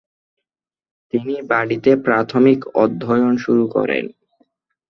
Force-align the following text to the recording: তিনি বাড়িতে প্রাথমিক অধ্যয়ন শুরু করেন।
তিনি 1.13 1.35
বাড়িতে 1.49 1.91
প্রাথমিক 2.05 2.59
অধ্যয়ন 2.75 3.33
শুরু 3.37 3.65
করেন। 3.67 4.05